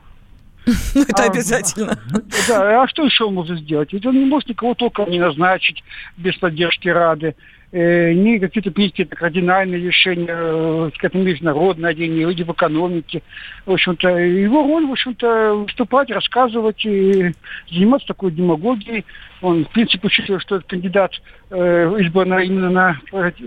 Ну, 0.94 1.02
это 1.02 1.24
а, 1.24 1.26
обязательно. 1.28 2.00
Да, 2.48 2.84
а 2.84 2.88
что 2.88 3.04
еще 3.06 3.26
он 3.26 3.34
может 3.34 3.60
сделать? 3.60 3.92
Ведь 3.94 4.06
он 4.06 4.16
не 4.16 4.26
может 4.26 4.50
никого 4.50 4.74
только 4.74 5.06
не 5.06 5.20
назначить 5.20 5.84
без 6.18 6.36
поддержки 6.36 6.88
Рады 6.88 7.36
не 7.72 8.40
какие-то 8.40 8.72
какие-то 8.72 9.16
кардинальные 9.16 9.80
решения, 9.80 10.28
э, 10.30 10.90
как 10.98 11.14
международное 11.14 11.92
одение, 11.92 12.26
люди 12.26 12.42
в 12.42 12.52
экономике. 12.52 13.22
В 13.66 13.74
общем-то, 13.74 14.10
его 14.10 14.64
роль, 14.64 14.88
в 14.88 14.92
общем-то, 14.92 15.54
выступать, 15.54 16.10
рассказывать 16.10 16.84
и 16.84 17.32
заниматься 17.72 18.08
такой 18.08 18.32
демагогией. 18.32 19.06
Он, 19.42 19.66
в 19.66 19.70
принципе, 19.70 20.08
учитывая, 20.08 20.40
что 20.40 20.56
этот 20.56 20.68
кандидат 20.68 21.12
э, 21.52 21.96
избран 22.00 22.40
именно 22.40 22.72
на 22.72 23.02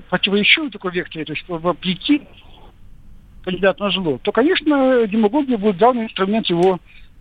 противоречивый 0.09 0.71
такой 0.71 0.93
векторе, 0.93 1.25
то 1.25 1.33
есть 1.33 1.45
вопреки 1.49 2.23
кандидат 3.45 3.81
на 3.81 3.91
зло, 3.91 4.21
то, 4.23 4.31
конечно, 4.31 5.05
демагогия 5.09 5.59
будет 5.59 5.79
главный 5.79 6.05
инструмент 6.05 6.47
его 6.47 6.79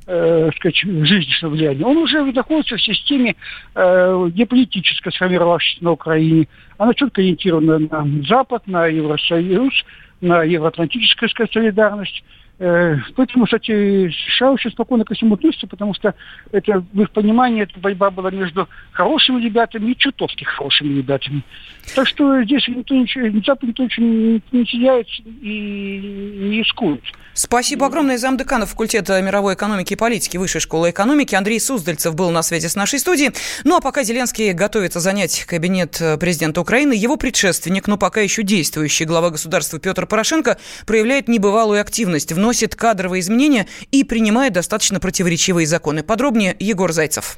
э, 0.08 0.50
сказать, 0.56 0.78
жизненного 0.78 1.54
влияния. 1.54 1.86
Он 1.86 1.98
уже 1.98 2.24
находится 2.24 2.76
в 2.78 2.82
системе 2.82 3.36
э, 3.76 4.30
геополитической, 4.34 5.12
сформировавшейся 5.12 5.84
на 5.84 5.92
Украине. 5.92 6.48
Она 6.78 6.94
четко 6.94 7.22
ориентирована 7.22 7.80
на 7.80 8.26
Запад, 8.28 8.68
на 8.68 8.88
Евросоюз, 8.88 9.74
на 10.22 10.44
евроатлантическую 10.44 11.30
сказать, 11.30 11.52
солидарность. 11.52 12.24
Э, 12.60 12.98
поэтому, 13.16 13.46
кстати, 13.46 14.12
США 14.36 14.52
очень 14.52 14.70
спокойно 14.70 15.04
ко 15.04 15.16
всему 15.16 15.34
относятся, 15.34 15.66
потому 15.66 15.96
что 15.96 16.14
это, 16.52 16.84
в 16.94 17.02
их 17.02 17.10
понимании 17.10 17.64
эта 17.64 17.80
борьба 17.80 18.12
была 18.12 18.30
между 18.30 18.70
хорошими 18.92 19.42
ребятами 19.42 19.92
и 19.92 19.98
чутовски 19.98 20.44
хорошими 20.44 20.98
ребятами. 20.98 21.42
Так 21.96 22.08
что 22.08 22.44
здесь 22.44 22.68
никто 22.68 22.94
ничего, 22.94 23.28
Запад 23.44 23.64
никто 23.64 23.84
ничего 23.84 24.06
не, 24.06 24.42
не 24.52 24.66
теряет 24.66 25.08
и 25.26 26.38
не 26.52 26.62
искует. 26.62 27.02
Спасибо 27.34 27.86
огромное. 27.86 28.18
Замдекана 28.18 28.66
факультета 28.66 29.22
мировой 29.22 29.56
экономики 29.56 29.94
и 29.94 29.96
политики 29.96 30.38
Высшей 30.38 30.62
школы 30.62 30.90
экономики 30.90 31.34
Андрей 31.34 31.60
Суздальцев 31.60 32.14
был 32.14 32.30
на 32.30 32.44
связи 32.44 32.68
с 32.68 32.76
нашей 32.76 33.00
студией. 33.00 33.32
Ну 33.64 33.78
а 33.78 33.82
пока 33.82 34.04
Зеленский 34.04 34.52
готовится 34.52 35.00
занять 35.00 35.46
кабинет 35.46 36.02
президента 36.20 36.62
Украины, 36.62 36.94
его 36.94 37.16
предшественник, 37.16 37.88
но 37.88 37.98
пока 37.98 38.22
еще 38.22 38.44
действующий 38.44 39.06
глава 39.06 39.30
государства 39.30 39.80
Петр 39.80 40.06
Порошенко 40.06 40.58
проявляет 40.86 41.28
небывалую 41.28 41.80
активность, 41.82 42.32
вносит 42.32 42.76
кадровые 42.76 43.22
изменения 43.22 43.68
и 43.92 44.04
принимает 44.04 44.54
достаточно 44.54 45.00
противоречивые 45.00 45.68
законы. 45.68 46.04
Подробнее 46.04 46.56
Егор 46.60 46.92
Зайцев. 46.92 47.38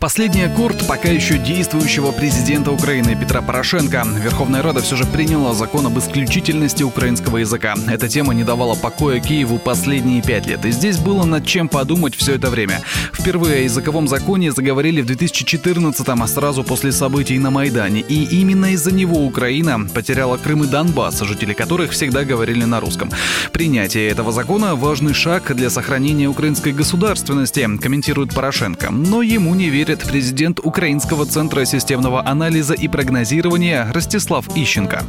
Последний 0.00 0.44
аккорд 0.44 0.86
пока 0.86 1.10
еще 1.10 1.36
действующего 1.36 2.10
президента 2.10 2.70
Украины 2.70 3.14
Петра 3.14 3.42
Порошенко. 3.42 4.02
Верховная 4.24 4.62
Рада 4.62 4.80
все 4.80 4.96
же 4.96 5.04
приняла 5.04 5.52
закон 5.52 5.84
об 5.84 5.98
исключительности 5.98 6.82
украинского 6.82 7.36
языка. 7.36 7.74
Эта 7.86 8.08
тема 8.08 8.32
не 8.32 8.42
давала 8.42 8.74
покоя 8.74 9.20
Киеву 9.20 9.58
последние 9.58 10.22
пять 10.22 10.46
лет. 10.46 10.64
И 10.64 10.70
здесь 10.70 10.96
было 10.96 11.26
над 11.26 11.44
чем 11.44 11.68
подумать 11.68 12.14
все 12.14 12.36
это 12.36 12.48
время. 12.48 12.80
Впервые 13.12 13.56
о 13.56 13.64
языковом 13.64 14.08
законе 14.08 14.52
заговорили 14.52 15.02
в 15.02 15.06
2014-м, 15.06 16.22
а 16.22 16.26
сразу 16.26 16.64
после 16.64 16.92
событий 16.92 17.38
на 17.38 17.50
Майдане. 17.50 18.00
И 18.00 18.24
именно 18.40 18.72
из-за 18.72 18.92
него 18.92 19.26
Украина 19.26 19.86
потеряла 19.92 20.38
Крым 20.38 20.64
и 20.64 20.66
Донбасс, 20.66 21.20
жители 21.20 21.52
которых 21.52 21.90
всегда 21.90 22.24
говорили 22.24 22.64
на 22.64 22.80
русском. 22.80 23.10
Принятие 23.52 24.08
этого 24.08 24.32
закона– 24.32 24.74
важный 24.76 25.12
шаг 25.12 25.54
для 25.54 25.68
сохранения 25.68 26.26
украинской 26.26 26.72
государственности, 26.72 27.68
комментирует 27.82 28.34
Порошенко. 28.34 28.90
Но 28.90 29.20
ему 29.20 29.54
не 29.54 29.68
верят 29.68 29.89
верит 29.90 30.06
президент 30.06 30.60
Украинского 30.60 31.24
центра 31.24 31.64
системного 31.64 32.20
анализа 32.20 32.74
и 32.74 32.86
прогнозирования 32.86 33.90
Ростислав 33.92 34.46
Ищенко. 34.56 35.00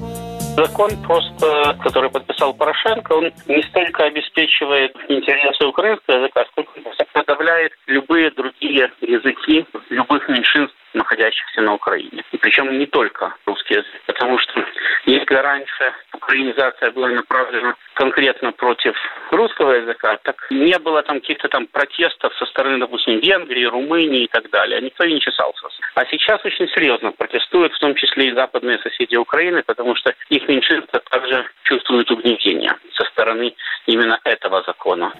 Закон 0.58 0.90
просто, 1.04 1.78
который 1.84 2.10
подписал 2.10 2.54
Порошенко, 2.54 3.14
он 3.14 3.32
не 3.48 3.62
столько 3.70 4.06
обеспечивает 4.06 4.96
интересы 5.08 5.66
украинского 5.66 6.16
языка, 6.16 6.46
сколько 6.52 6.72
подавляет 7.14 7.72
любые 7.86 8.32
другие 8.32 8.92
языки 9.02 9.66
любых 9.90 10.28
меньшинств 10.28 10.76
находящихся 10.94 11.62
на 11.62 11.76
Украине. 11.76 12.24
И 12.32 12.38
причем 12.38 12.78
не 12.78 12.88
только 12.88 13.36
русский 13.46 13.76
язык, 13.76 14.02
потому 14.08 14.40
что 14.40 14.66
если 15.06 15.36
раньше 15.36 15.94
украинизация 16.14 16.92
была 16.92 17.10
направлена 17.10 17.76
конкретно 17.94 18.52
против 18.52 18.96
русского 19.32 19.74
языка, 19.74 20.18
так 20.24 20.36
не 20.50 20.78
было 20.80 21.02
там 21.04 21.20
каких-то 21.20 21.48
там 21.50 21.68
протестов 21.68 22.34
со 22.36 22.46
стороны, 22.46 22.80
допустим, 22.80 23.20
Венгрии, 23.20 23.66
Румынии 23.66 24.24
и 24.24 24.28
так 24.28 24.50
далее. 24.50 24.82
Никто 24.82 25.06
не 25.06 25.20
чесался. 25.20 25.68
А 25.96 26.06
сейчас 26.06 26.44
очень 26.46 26.68
серьезно 26.70 27.12
протестуют, 27.12 27.74
в 27.74 27.80
том 27.80 27.96
числе 27.96 28.30
и 28.30 28.34
западные 28.34 28.80
соседи 28.80 29.16
Украины, 29.16 29.64
потому 29.64 29.96
что 29.96 30.14
их 30.30 30.48
меньшинство 30.48 31.00
также 31.10 31.46
чувствует 31.64 32.10
угнетение 32.12 32.74
со 32.94 33.04
стороны 33.06 33.54
именно 33.86 34.20
этого 34.24 34.64
закона. 34.66 35.14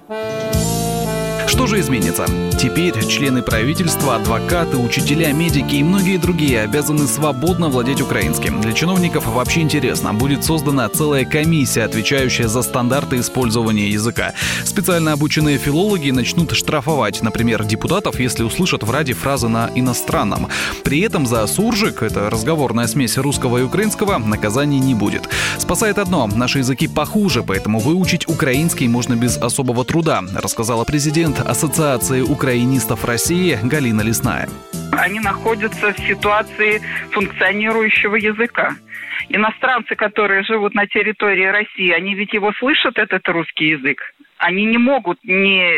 Что 1.48 1.68
же 1.68 1.80
изменится? 1.80 2.26
Теперь 2.58 2.94
члены 3.08 3.44
правительства, 3.44 4.16
адвокаты, 4.16 4.78
учителя, 4.78 5.34
медики 5.34 5.76
и 5.76 5.84
многие 5.84 6.18
другие 6.18 6.62
обязаны 6.62 7.00
свободно 7.00 7.68
владеть 7.70 8.02
украинским. 8.02 8.62
Для 8.62 8.72
чиновников 8.72 9.28
вообще 9.28 9.61
интересно. 9.62 10.14
Будет 10.14 10.44
создана 10.44 10.90
целая 10.90 11.26
комиссия, 11.26 11.84
отвечающая 11.84 12.48
за 12.48 12.62
стандарты 12.62 13.20
использования 13.20 13.88
языка. 13.88 14.34
Специально 14.66 15.14
обученные 15.14 15.58
филологи 15.58 16.12
начнут 16.12 16.52
штрафовать, 16.52 17.22
например, 17.22 17.64
депутатов, 17.64 18.20
если 18.20 18.44
услышат 18.44 18.84
в 18.84 18.92
Раде 18.92 19.14
фразы 19.14 19.48
на 19.48 19.70
иностранном. 19.76 20.48
При 20.84 21.02
этом 21.02 21.26
за 21.26 21.46
суржик, 21.48 22.04
это 22.04 22.30
разговорная 22.30 22.88
смесь 22.88 23.18
русского 23.18 23.60
и 23.60 23.64
украинского, 23.64 24.18
наказаний 24.18 24.80
не 24.80 24.96
будет. 24.96 25.30
Спасает 25.58 25.98
одно, 25.98 26.28
наши 26.28 26.60
языки 26.60 26.88
похуже, 26.88 27.44
поэтому 27.44 27.80
выучить 27.80 28.28
украинский 28.28 28.88
можно 28.88 29.16
без 29.16 29.38
особого 29.38 29.86
труда, 29.86 30.24
рассказала 30.36 30.84
президент 30.84 31.40
Ассоциации 31.40 32.22
украинистов 32.22 33.06
России 33.06 33.58
Галина 33.62 34.02
Лесная. 34.02 34.50
Они 34.92 35.20
находятся 35.20 35.94
в 35.94 35.98
ситуации 36.00 36.82
функционирующего 37.12 38.16
языка. 38.16 38.76
Иностранцы, 39.30 39.96
которые 39.96 40.44
живут 40.44 40.74
на 40.74 40.88
территории 40.88 41.46
России, 41.46 41.92
они 41.92 42.16
ведь 42.16 42.34
его 42.34 42.52
слышат, 42.54 42.98
этот 42.98 43.28
русский 43.30 43.70
язык 43.70 44.02
они 44.42 44.66
не 44.66 44.78
могут 44.78 45.24
не 45.24 45.72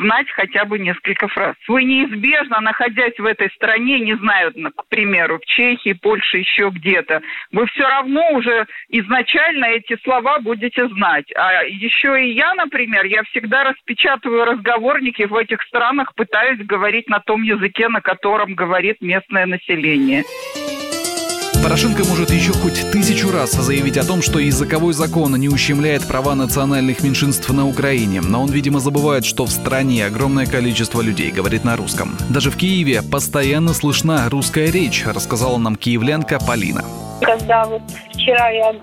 знать 0.00 0.30
хотя 0.30 0.64
бы 0.64 0.78
несколько 0.78 1.28
фраз. 1.28 1.56
Вы 1.68 1.84
неизбежно, 1.84 2.60
находясь 2.60 3.18
в 3.18 3.24
этой 3.24 3.50
стране, 3.50 4.00
не 4.00 4.16
знаю, 4.16 4.52
к 4.74 4.86
примеру, 4.88 5.38
в 5.38 5.44
Чехии, 5.44 5.92
Польше, 5.92 6.38
еще 6.38 6.70
где-то, 6.70 7.20
вы 7.52 7.66
все 7.66 7.86
равно 7.86 8.30
уже 8.32 8.66
изначально 8.88 9.66
эти 9.66 9.96
слова 10.02 10.38
будете 10.40 10.88
знать. 10.88 11.26
А 11.36 11.64
еще 11.64 12.24
и 12.24 12.32
я, 12.32 12.54
например, 12.54 13.04
я 13.04 13.22
всегда 13.24 13.64
распечатываю 13.64 14.46
разговорники 14.46 15.24
в 15.24 15.36
этих 15.36 15.60
странах, 15.62 16.14
пытаюсь 16.14 16.60
говорить 16.60 17.08
на 17.10 17.20
том 17.20 17.42
языке, 17.42 17.88
на 17.88 18.00
котором 18.00 18.54
говорит 18.54 19.02
местное 19.02 19.44
население. 19.44 20.24
Порошенко 21.62 22.04
может 22.04 22.30
еще 22.30 22.52
хоть 22.52 22.90
тысячу 22.92 23.32
раз 23.32 23.52
заявить 23.52 23.98
о 23.98 24.06
том, 24.06 24.22
что 24.22 24.38
языковой 24.38 24.92
закон 24.92 25.34
не 25.34 25.48
ущемляет 25.48 26.06
права 26.06 26.34
национальных 26.34 27.02
меньшинств 27.02 27.50
на 27.50 27.66
Украине, 27.66 28.20
но 28.22 28.42
он, 28.42 28.50
видимо, 28.50 28.78
забывает, 28.78 29.24
что 29.24 29.44
в 29.44 29.50
стране 29.50 30.06
огромное 30.06 30.46
количество 30.46 31.02
людей 31.02 31.30
говорит 31.30 31.64
на 31.64 31.76
русском. 31.76 32.10
Даже 32.30 32.50
в 32.50 32.56
Киеве 32.56 33.00
постоянно 33.02 33.74
слышна 33.74 34.28
русская 34.30 34.70
речь, 34.70 35.04
рассказала 35.04 35.58
нам 35.58 35.76
киевлянка 35.76 36.38
Полина. 36.38 36.82
Когда 37.20 37.64
вот 37.64 37.82
вчера 38.14 38.50
я 38.50 38.74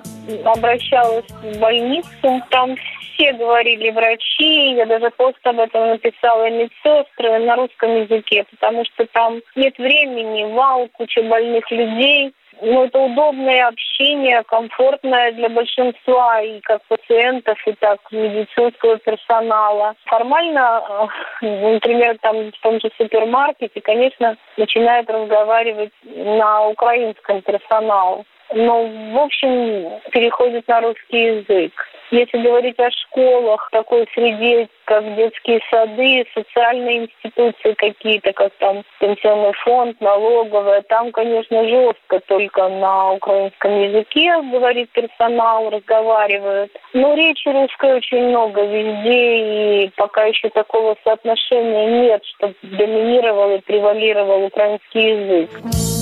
обращалась 0.43 1.25
в 1.29 1.59
больницу, 1.59 2.43
там 2.49 2.75
все 3.15 3.31
говорили 3.33 3.89
врачи, 3.91 4.75
я 4.75 4.85
даже 4.85 5.09
пост 5.11 5.39
об 5.43 5.59
этом 5.59 5.89
написала, 5.91 6.49
медсестры 6.49 7.39
на 7.39 7.55
русском 7.55 8.03
языке, 8.03 8.45
потому 8.51 8.83
что 8.85 9.05
там 9.13 9.39
нет 9.55 9.77
времени, 9.77 10.53
вал, 10.53 10.89
куча 10.93 11.23
больных 11.23 11.71
людей 11.71 12.33
ну, 12.61 12.85
это 12.85 12.99
удобное 12.99 13.67
общение, 13.67 14.43
комфортное 14.43 15.31
для 15.33 15.49
большинства 15.49 16.41
и 16.41 16.59
как 16.61 16.83
пациентов, 16.87 17.57
и 17.67 17.73
так 17.73 17.99
медицинского 18.11 18.97
персонала. 18.97 19.95
Формально, 20.05 21.09
э, 21.41 21.73
например, 21.73 22.17
там 22.21 22.51
в 22.51 22.59
том 22.61 22.79
же 22.79 22.89
супермаркете, 22.97 23.81
конечно, 23.81 24.37
начинают 24.57 25.09
разговаривать 25.09 25.91
на 26.03 26.67
украинском 26.67 27.41
персонал. 27.41 28.25
Но, 28.53 28.83
в 28.85 29.17
общем, 29.17 29.99
переходит 30.11 30.67
на 30.67 30.81
русский 30.81 31.39
язык. 31.39 31.73
Если 32.11 32.37
говорить 32.37 32.79
о 32.79 32.91
школах, 32.91 33.67
такой 33.71 34.07
среде, 34.13 34.69
как 34.85 35.15
детские 35.15 35.59
сады, 35.71 36.25
социальные 36.35 37.05
институции 37.05 37.73
какие-то, 37.73 38.31
как 38.33 38.53
там 38.59 38.83
пенсионный 38.99 39.53
фонд, 39.63 39.99
налоговая, 40.01 40.83
там, 40.83 41.11
конечно, 41.11 41.67
жестко 41.67 42.19
только 42.27 42.69
на 42.69 43.13
украинском 43.13 43.81
языке 43.81 44.39
говорит 44.51 44.91
персонал, 44.91 45.71
разговаривают. 45.71 46.71
Но 46.93 47.15
речи 47.15 47.47
русской 47.47 47.95
очень 47.95 48.29
много 48.29 48.61
везде, 48.61 49.85
и 49.85 49.91
пока 49.97 50.25
еще 50.25 50.49
такого 50.49 50.95
соотношения 51.03 52.03
нет, 52.03 52.23
чтобы 52.25 52.55
доминировал 52.61 53.55
и 53.55 53.61
превалировал 53.61 54.45
украинский 54.45 55.09
язык. 55.09 55.94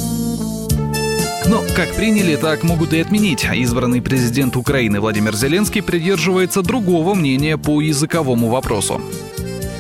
Но 1.53 1.63
как 1.75 1.93
приняли, 1.93 2.35
так 2.35 2.63
могут 2.63 2.93
и 2.93 2.99
отменить. 2.99 3.45
Избранный 3.45 4.01
президент 4.01 4.55
Украины 4.55 4.99
Владимир 4.99 5.35
Зеленский 5.35 5.83
придерживается 5.83 6.63
другого 6.63 7.13
мнения 7.13 7.59
по 7.59 7.79
языковому 7.79 8.49
вопросу. 8.49 8.99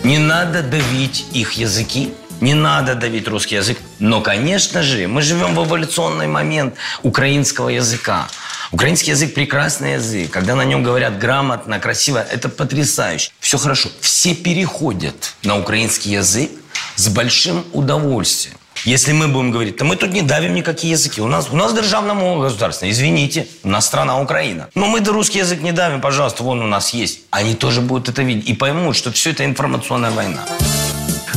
Не 0.03 0.19
надо 0.19 0.61
давить 0.61 1.25
их 1.33 1.53
языки, 1.53 2.13
не 2.41 2.53
надо 2.53 2.93
давить 2.93 3.27
русский 3.27 3.55
язык. 3.55 3.79
Но, 3.97 4.21
конечно 4.21 4.83
же, 4.83 5.07
мы 5.07 5.23
живем 5.23 5.55
в 5.55 5.65
эволюционный 5.65 6.27
момент 6.27 6.75
украинского 7.01 7.69
языка. 7.69 8.27
Украинский 8.71 9.09
язык– 9.09 9.33
прекрасный 9.35 9.93
язык. 9.93 10.29
Когда 10.29 10.53
на 10.53 10.65
нем 10.65 10.83
говорят 10.83 11.17
грамотно, 11.17 11.79
красиво, 11.79 12.19
это 12.19 12.49
потрясающе. 12.49 13.31
Все 13.39 13.57
хорошо. 13.57 13.89
Все 13.99 14.35
переходят 14.35 15.33
на 15.41 15.57
украинский 15.57 16.11
язык 16.11 16.51
с 16.97 17.07
большим 17.07 17.65
удовольствием. 17.73 18.57
Если 18.85 19.13
мы 19.13 19.27
будем 19.27 19.51
говорить, 19.51 19.77
то 19.77 19.85
мы 19.85 19.95
тут 19.95 20.11
не 20.11 20.21
давим 20.21 20.53
никакие 20.53 20.91
языки. 20.91 21.21
У 21.21 21.27
нас, 21.27 21.47
у 21.51 21.55
нас 21.55 21.73
державная 21.73 22.15
мова 22.15 22.43
государственная. 22.43 22.91
Извините, 22.91 23.47
у 23.63 23.69
нас 23.69 23.85
страна 23.85 24.19
Украина. 24.19 24.69
Но 24.75 24.87
мы 24.87 24.99
да 24.99 25.11
русский 25.11 25.39
язык 25.39 25.61
не 25.61 25.71
давим, 25.71 26.01
пожалуйста, 26.01 26.43
вон 26.43 26.61
у 26.61 26.67
нас 26.67 26.93
есть. 26.93 27.21
Они 27.31 27.55
тоже 27.55 27.81
будут 27.81 28.09
это 28.09 28.23
видеть 28.23 28.49
и 28.49 28.53
поймут, 28.53 28.95
что 28.95 29.11
все 29.11 29.31
это 29.31 29.45
информационная 29.45 30.11
война. 30.11 30.45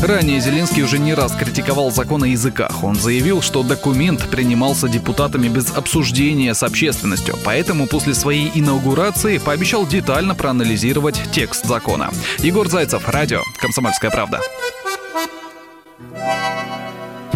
Ранее 0.03 0.40
Зеленский 0.40 0.83
уже 0.83 0.99
не 0.99 1.14
раз 1.14 1.33
критиковал 1.33 1.90
закон 1.90 2.22
о 2.22 2.27
языках. 2.27 2.85
Он 2.85 2.96
заявил, 2.96 3.40
что 3.40 3.62
документ 3.62 4.29
принимался 4.31 4.88
депутатами 4.88 5.49
без 5.49 5.70
обсуждения 5.70 6.55
с 6.55 6.62
общественностью, 6.62 7.35
поэтому 7.44 7.87
после 7.87 8.12
своей 8.14 8.51
инаугурации 8.55 9.38
пообещал 9.38 9.87
детально 9.87 10.35
проанализировать 10.35 11.18
текст 11.33 11.64
закона. 11.64 12.11
Егор 12.38 12.68
Зайцев, 12.68 13.09
радио 13.09 13.40
«Комсомольская 13.59 14.11
правда». 14.11 14.40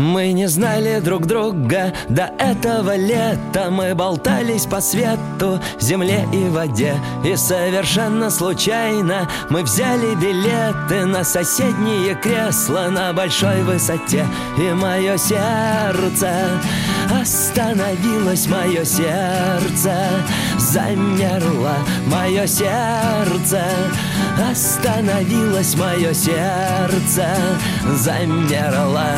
Мы 0.00 0.32
не 0.32 0.48
знали 0.48 0.98
друг 1.00 1.26
друга 1.26 1.92
до 2.08 2.32
этого 2.38 2.96
лета. 2.96 3.68
Мы 3.70 3.94
болтались 3.94 4.64
по 4.64 4.80
свету, 4.80 5.60
земле 5.78 6.26
и 6.32 6.48
воде. 6.48 6.94
И 7.22 7.36
совершенно 7.36 8.30
случайно 8.30 9.28
мы 9.50 9.62
взяли 9.62 10.14
билеты 10.14 11.04
На 11.04 11.22
соседние 11.22 12.14
кресла 12.14 12.88
на 12.90 13.12
большой 13.12 13.62
высоте. 13.62 14.26
И 14.56 14.72
мое 14.72 15.18
сердце 15.18 16.48
остановилось 17.20 18.46
Мое 18.46 18.86
сердце 18.86 19.92
замерло. 20.58 21.76
Мое 22.06 22.46
сердце 22.46 23.62
остановилось 24.50 25.76
Мое 25.76 26.14
сердце 26.14 27.36
замерло 27.98 29.14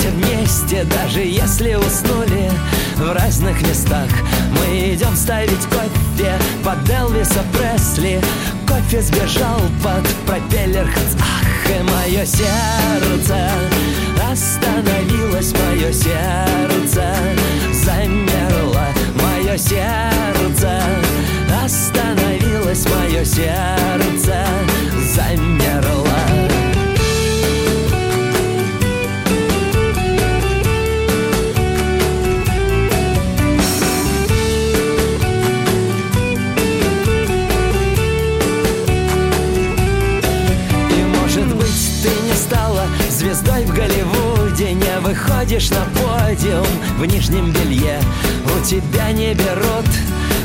просыпаемся 0.00 0.08
вместе 0.10 0.84
Даже 0.84 1.20
если 1.20 1.74
уснули 1.74 2.50
в 2.96 3.12
разных 3.14 3.60
местах. 3.62 4.08
Мы 4.52 4.94
идем 4.94 5.14
ставить 5.16 5.64
кофе 5.66 6.34
под 6.64 6.88
Элвиса 6.90 7.42
Пресли. 7.52 8.20
Кофе 8.66 9.02
сбежал 9.02 9.60
под 9.82 10.06
пропеллер 10.26 10.88
Ах, 11.20 11.70
и 11.70 11.82
мое 11.82 12.24
сердце 12.24 13.50
Остановилось 14.30 15.52
мое 15.52 15.92
сердце 15.92 17.14
Замерло. 17.72 18.86
Мое 19.14 19.56
сердце 19.56 20.82
Остановилось 21.64 22.86
мое 22.86 23.24
сердце 23.24 24.46
Замерло 25.14 26.29
выходишь 45.40 45.70
на 45.70 45.84
подиум 45.94 46.66
в 46.98 47.06
нижнем 47.06 47.50
белье. 47.50 47.98
У 48.44 48.64
тебя 48.64 49.10
не 49.10 49.32
берут 49.32 49.86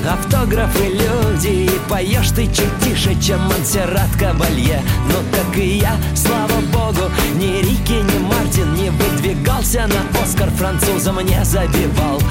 автографы 0.08 0.86
люди 0.86 1.66
И 1.66 1.72
поешь 1.90 2.30
ты 2.30 2.46
чуть 2.46 2.80
тише, 2.82 3.20
чем 3.20 3.42
Монсеррат 3.42 4.10
Кабалье. 4.18 4.82
Ну 5.10 5.16
так 5.32 5.58
и 5.58 5.80
я, 5.80 5.98
слава 6.16 6.62
богу, 6.72 7.12
ни 7.36 7.62
Рики, 7.62 8.04
ни 8.04 8.20
Мартин 8.20 8.74
Не 8.76 8.90
выдвигался 8.90 9.86
на 9.88 10.24
Оскар 10.24 10.50
французом 10.52 11.20
не 11.20 11.44
забивал. 11.44 12.22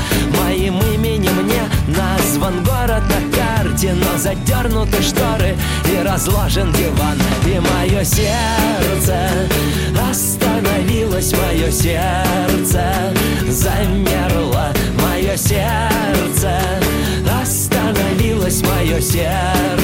Моим 0.40 0.79
именем 0.94 1.46
не 1.46 1.94
назван 1.94 2.64
город 2.64 3.03
на 3.11 3.37
карте 3.37 3.92
Но 3.92 4.16
задернуты 4.16 5.03
шторы 5.03 5.55
и 5.92 6.03
разложен 6.03 6.72
диван. 6.72 7.18
И 7.44 7.61
мое 7.61 8.05
сердце 8.05 9.29
остановилось, 11.14 11.33
мое 11.33 11.70
сердце 11.70 12.92
замерло 13.48 14.72
Мое 15.00 15.37
сердце 15.37 16.61
остановилось 17.40 18.62
мое 18.62 19.00
сердце 19.00 19.84